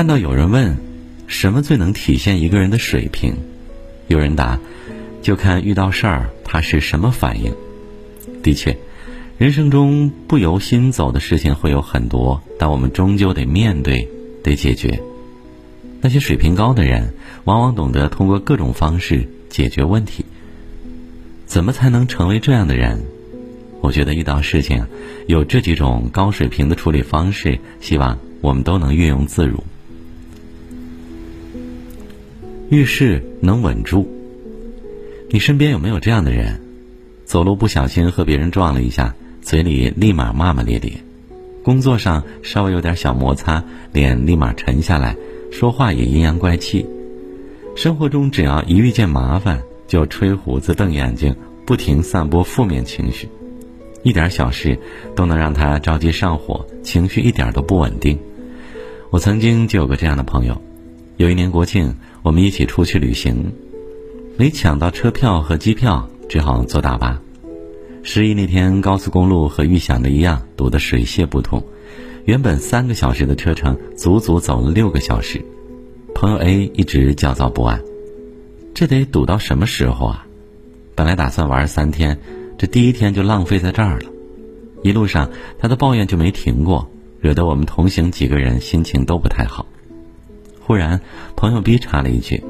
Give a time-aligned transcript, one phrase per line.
[0.00, 0.78] 看到有人问，
[1.26, 3.34] 什么最能体现一个人的水平？
[4.08, 4.58] 有人答，
[5.20, 7.52] 就看遇到事儿他是什么反应。
[8.42, 8.78] 的确，
[9.36, 14.08] 人生中不由心走的事情会有很多，但我们终究得面对，
[14.42, 15.02] 得解决。
[16.00, 17.12] 那些水平高的人，
[17.44, 20.24] 往往懂得通过各种方式解决问题。
[21.44, 23.02] 怎么才能成为这样的人？
[23.82, 24.86] 我觉得遇到事情，
[25.26, 29.62] 有这几种高水平的处理方式，希望我们都能运用自如。
[32.70, 34.08] 遇事能稳住。
[35.28, 36.60] 你身边有没有这样的人？
[37.24, 39.12] 走路不小心和别人撞了一下，
[39.42, 40.92] 嘴里立马骂骂咧咧；
[41.64, 45.16] 工作上稍微有点小摩擦，脸立马沉下来，
[45.50, 46.86] 说话也阴阳怪气。
[47.74, 51.34] 生活中只要一遇见麻烦，就吹胡子瞪眼睛，
[51.66, 53.28] 不停散播负面情绪。
[54.04, 54.78] 一点小事
[55.16, 58.16] 都能让他着急上火，情绪一点都不稳定。
[59.10, 60.62] 我曾经就有个这样的朋友，
[61.20, 63.52] 有一年国庆，我们一起出去旅行，
[64.38, 67.20] 没抢到车票和机票，只好坐大巴。
[68.02, 71.62] 十一那天高速公路和预想的一样堵得水泄不通，
[72.24, 75.44] 原本三个小时的车程，足足走了六个小时。
[76.14, 77.82] 朋友 A 一直焦躁不安，
[78.72, 80.26] 这得堵到什么时候啊？
[80.94, 82.18] 本来打算玩三天。
[82.56, 84.10] 这第一天就浪费在这儿了，
[84.82, 89.66] 一路上他的抱怨就没停过，惹得我们同行几个人心情都不太好。
[90.70, 91.00] 忽然，
[91.34, 92.44] 朋友 B 插了一句：“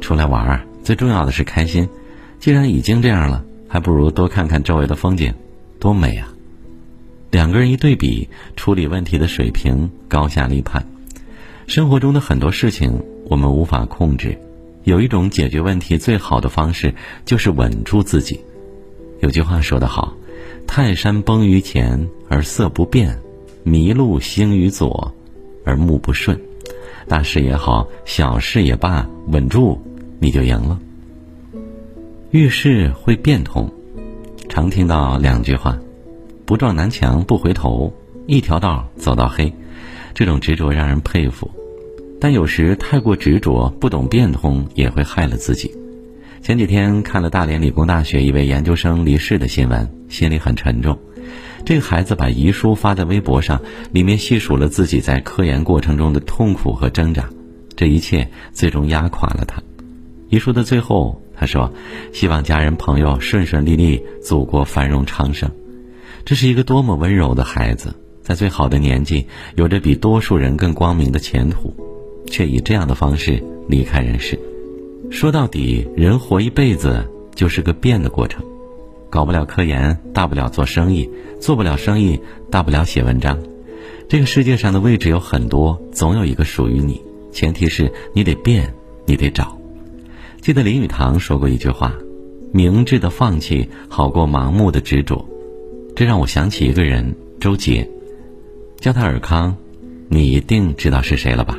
[0.00, 1.88] 出来玩儿，最重要的是开心。
[2.38, 5.34] 既然已经这样了，还不如多看看周围的风景，
[5.80, 6.32] 多美啊！”
[7.32, 10.86] 两个人一对比，处理问题的水平高下立判。
[11.66, 14.38] 生活中的很多事情我们无法控制，
[14.84, 18.38] 有一种解决问题最好的方式，就是稳住自己。
[19.18, 20.14] 有句话说得好
[20.68, 23.18] ：“泰山崩于前而色不变，
[23.64, 25.12] 麋鹿兴于左
[25.64, 26.40] 而目不顺。”
[27.08, 29.80] 大事也好，小事也罢，稳住
[30.18, 30.78] 你就赢了。
[32.30, 33.70] 遇事会变通，
[34.48, 35.78] 常听到两句话
[36.46, 37.92] ：“不撞南墙不回头，
[38.26, 39.52] 一条道走到黑。”
[40.14, 41.50] 这种执着让人佩服，
[42.20, 45.74] 但有时太过执着，不懂变通，也会害了自己。
[46.42, 50.98] 前几天看了大连理工大学一位研究生离世的新闻，心里很沉重。
[51.64, 53.60] 这个孩子把遗书发在微博上，
[53.92, 57.28] 里面细数了自己在科研过程中的痛苦和挣扎，
[57.76, 59.62] 这一切最终压垮了他。
[60.28, 61.72] 遗书的最后，他说
[62.12, 65.50] ：“希望家人朋友顺顺利利，祖国繁荣昌盛。”
[66.24, 69.26] 这是一个多么温柔的孩子，在最好的年纪，
[69.56, 71.74] 有着比多数人更光明的前途，
[72.26, 74.38] 却以这样的方式离开人世。
[75.10, 77.04] 说到底，人活一辈子
[77.34, 78.42] 就是个变的过程，
[79.12, 81.06] 搞不了科研，大不了做生意；
[81.38, 82.18] 做不了生意，
[82.50, 83.38] 大不了写文章。
[84.08, 87.02] 这个世界上的位置有很多，总有一个属于你。
[87.30, 88.72] 前提是你得变，
[89.04, 89.58] 你得找。
[90.40, 91.92] 记得林语堂说过一句话
[92.54, 95.28] ：“明智的放弃好过盲目的执着。”
[95.94, 97.86] 这让我想起一个人，周杰，
[98.80, 99.54] 叫他尔康，
[100.08, 101.58] 你一定知道是谁了吧？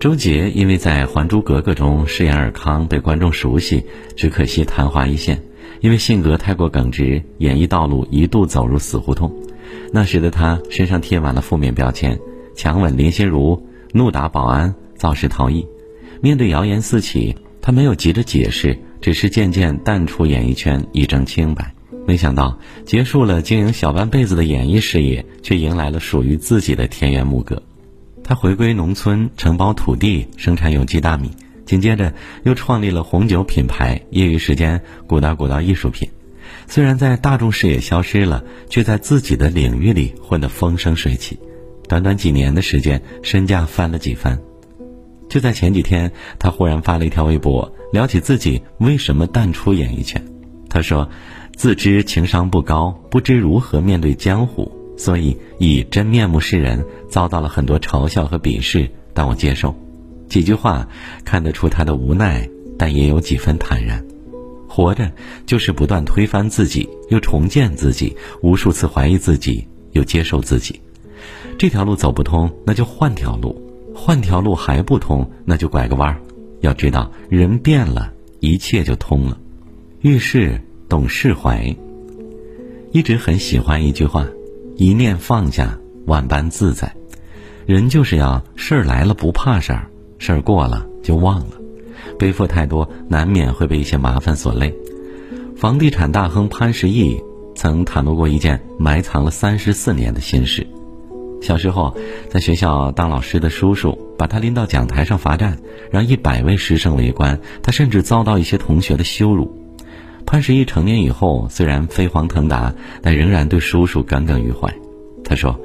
[0.00, 3.84] 周杰因为在《还珠格格》中饰演尔康被观众熟悉，
[4.16, 5.42] 只可惜昙花一现。
[5.80, 9.32] 因为性格太过耿直，演艺道路一度走入死胡同。
[9.92, 12.18] 那时的他身上贴满了负面标签：
[12.54, 15.66] 强吻林心如、怒打保安、肇事逃逸。
[16.20, 21.72] 面对谣言四起，他没有急着解释，只是渐渐淡出演艺圈，以证清白。
[22.06, 27.62] 没想到，结束了经营小半辈子的演艺事业，却迎来了属于自己的田园牧歌。
[28.22, 31.30] 他回归农村，承包土地，生产有机大米。
[31.64, 32.12] 紧接着，
[32.44, 34.02] 又创立了红酒品牌。
[34.10, 36.08] 业余时间，鼓捣鼓捣艺术品。
[36.66, 41.38] 虽然在大众视野消失了，却在自己的领域里混得风生水起。
[41.88, 44.38] 短短几年的时间，身价翻了几番。
[45.28, 50.22] 就在前几天，他忽然发了一条微博，聊起自己为什么淡出演艺圈。
[50.68, 51.08] 他说
[51.56, 59.74] ：“自知情商不高，不知如何面对江湖。”所以以真面目示人，遭到了很多嘲笑和鄙视，但我接受。
[60.28, 60.88] 几句话
[61.24, 62.48] 看得出他的无奈，
[62.78, 64.04] 但也有几分坦然。
[64.68, 65.10] 活着
[65.46, 68.12] 就是不断推翻自己，又重建自己；
[68.42, 70.80] 无数次怀疑自己，又接受自己。
[71.56, 73.54] 这条路走不通，那就换条路；
[73.94, 76.20] 换条路还不通，那就拐个弯儿。
[76.60, 79.38] 要知道，人变了，一切就通了。
[80.00, 81.74] 遇事懂释怀。
[82.90, 84.26] 一直很喜欢一句话。
[84.76, 86.92] 一念放下，万般自在。
[87.64, 89.88] 人就是要事儿来了不怕事儿，
[90.24, 91.50] 事儿过了就忘了。
[92.18, 94.74] 背负太多，难免会被一些麻烦所累。
[95.54, 97.20] 房地产大亨潘石屹
[97.54, 100.66] 曾袒露过一件埋藏了三十四年的心事：
[101.42, 101.94] 小时候，
[102.30, 105.58] 在学校当老师的叔叔把他拎到讲台上罚站，
[105.90, 107.38] 让一百位师生围观。
[107.62, 109.54] 他甚至遭到一些同学的羞辱。
[110.24, 112.72] 潘石屹成年以后，虽然飞黄腾达，
[113.02, 114.74] 但仍然对叔叔耿耿于怀。
[115.22, 115.58] 他说：“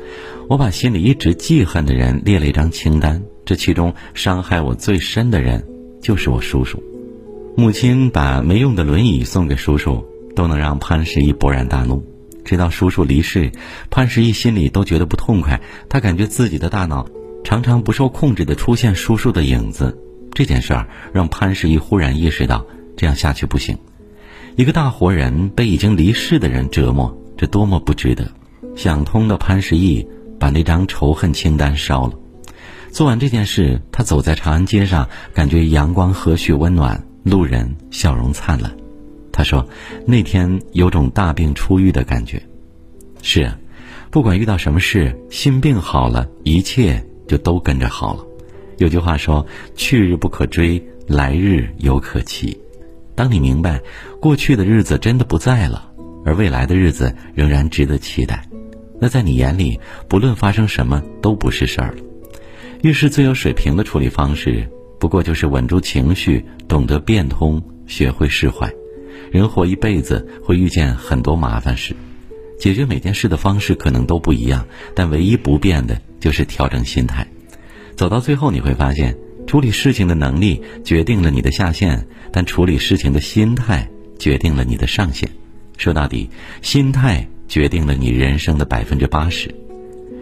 [0.49, 5.63] 我把心里一直记恨的人列了一张清单，这其中伤害我最深的人
[6.01, 6.81] 就是我叔叔。”
[7.55, 10.03] 母亲把没用的轮椅送给叔叔，
[10.35, 12.03] 都能让潘石屹勃然大怒。
[12.43, 13.51] 直到叔叔离世，
[13.91, 15.61] 潘石屹心里都觉得不痛快。
[15.87, 17.05] 他感觉自己的大脑
[17.43, 19.95] 常常不受控制地出现叔叔的影子。
[20.33, 22.65] 这件事儿让潘石屹忽然意识到，
[22.97, 23.77] 这样下去不行。
[24.55, 28.31] 一个大活人被已经离世的人折磨，这多么不值得！
[28.75, 30.07] 想通的潘石屹
[30.39, 32.13] 把那张仇恨清单烧了。
[32.91, 37.03] 做完这件事，他走在长安街上，感觉阳光和煦温暖。
[37.21, 38.71] 路人笑容灿烂，
[39.31, 39.67] 他说
[40.07, 42.41] ：“那天有种大病初愈的感觉。”
[43.21, 43.57] 是啊，
[44.09, 48.25] 不管遇到什么事，心病好了，一切就都跟着好了。
[48.77, 49.45] 有句话说
[49.75, 52.57] ：“去日不可追，来日犹可期。”
[53.15, 53.81] 当你明白
[54.21, 55.91] 过去的日子真的不在了，
[56.25, 58.47] 而未来的日子仍然值得期待，
[58.99, 62.03] 那在你眼里，不论发生什么都不是事儿了。
[62.81, 64.69] 遇事最有水平的处理方式。
[64.99, 68.69] 不过就是稳住情绪，懂得变通，学会释怀。
[69.31, 71.95] 人活一辈子会遇见很多麻烦事，
[72.59, 77.25] 解决每件事的方式可能都不一样，但唯一不变的就是调整心态。
[77.95, 79.15] 走到最后，你会发现，
[79.47, 85.29] 处理事情的能力决定了你的下限，但处理事情的心态决定了你的上限。
[85.77, 86.29] 说到底，
[86.61, 89.53] 心态决定了你人生的百分之八十。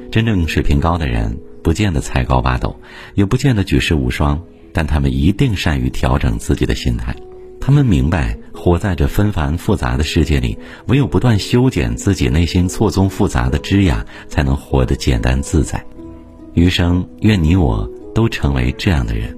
[0.09, 2.75] 真正水平高的人，不见得才高八斗，
[3.13, 4.41] 也不见得举世无双。
[4.73, 7.15] 但他们一定善于调整自己的心态，
[7.59, 10.57] 他们明白，活在这纷繁复杂的世界里，
[10.87, 15.83] 唯有不断修剪自己内心错综复杂的枝桠，才能活得简单自在。
[16.53, 19.36] 余生，愿你我都成为这样的人。